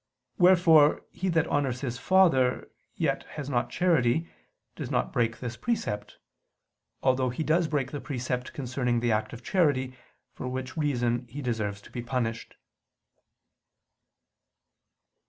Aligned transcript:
Wherefore 0.39 1.05
he 1.11 1.29
that 1.29 1.45
honors 1.45 1.81
his 1.81 1.99
father, 1.99 2.71
yet 2.95 3.21
has 3.37 3.51
not 3.51 3.69
charity, 3.69 4.27
does 4.75 4.89
not 4.89 5.13
break 5.13 5.37
this 5.37 5.55
precept: 5.55 6.17
although 7.03 7.29
he 7.29 7.43
does 7.43 7.67
break 7.67 7.91
the 7.91 8.01
precept 8.01 8.51
concerning 8.51 8.99
the 9.01 9.11
act 9.11 9.31
of 9.31 9.43
charity, 9.43 9.95
for 10.33 10.47
which 10.47 10.75
reason 10.75 11.27
he 11.27 11.39
deserves 11.43 11.81
to 11.83 11.91
be 11.91 12.01
punished. 12.01 12.55